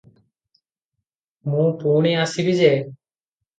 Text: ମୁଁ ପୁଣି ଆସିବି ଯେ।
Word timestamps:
ମୁଁ 1.51 1.67
ପୁଣି 1.85 2.17
ଆସିବି 2.25 2.59
ଯେ। 2.65 2.75